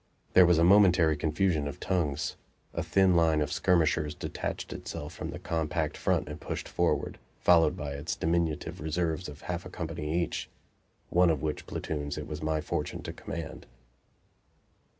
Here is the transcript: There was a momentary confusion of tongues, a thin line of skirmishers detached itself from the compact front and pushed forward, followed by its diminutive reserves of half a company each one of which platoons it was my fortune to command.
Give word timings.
There 0.33 0.47
was 0.47 0.57
a 0.57 0.63
momentary 0.63 1.15
confusion 1.15 1.67
of 1.67 1.79
tongues, 1.79 2.35
a 2.73 2.81
thin 2.81 3.15
line 3.15 3.39
of 3.39 3.51
skirmishers 3.51 4.15
detached 4.15 4.73
itself 4.73 5.13
from 5.13 5.29
the 5.29 5.37
compact 5.37 5.95
front 5.95 6.27
and 6.27 6.41
pushed 6.41 6.67
forward, 6.67 7.19
followed 7.39 7.77
by 7.77 7.91
its 7.91 8.15
diminutive 8.15 8.81
reserves 8.81 9.29
of 9.29 9.41
half 9.41 9.63
a 9.63 9.69
company 9.69 10.23
each 10.23 10.49
one 11.11 11.29
of 11.29 11.43
which 11.43 11.67
platoons 11.67 12.17
it 12.17 12.25
was 12.25 12.41
my 12.41 12.61
fortune 12.61 13.03
to 13.03 13.13
command. 13.13 13.67